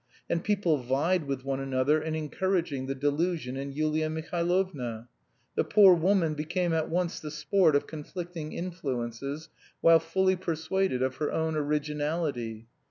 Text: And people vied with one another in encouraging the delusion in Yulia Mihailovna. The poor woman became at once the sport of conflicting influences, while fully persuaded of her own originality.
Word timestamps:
And 0.27 0.43
people 0.43 0.79
vied 0.79 1.27
with 1.27 1.45
one 1.45 1.59
another 1.59 2.01
in 2.01 2.15
encouraging 2.15 2.87
the 2.87 2.95
delusion 2.95 3.55
in 3.55 3.71
Yulia 3.71 4.09
Mihailovna. 4.09 5.07
The 5.53 5.63
poor 5.63 5.93
woman 5.93 6.33
became 6.33 6.73
at 6.73 6.89
once 6.89 7.19
the 7.19 7.29
sport 7.29 7.75
of 7.75 7.85
conflicting 7.85 8.51
influences, 8.51 9.49
while 9.79 9.99
fully 9.99 10.35
persuaded 10.35 11.03
of 11.03 11.17
her 11.17 11.31
own 11.31 11.55
originality. 11.55 12.65